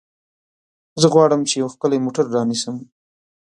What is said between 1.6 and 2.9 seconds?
یو ښکلی موټر رانیسم.